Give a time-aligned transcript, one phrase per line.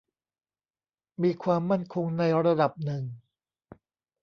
[1.23, 3.03] มีความมั่นคงในระดับหนึ่ง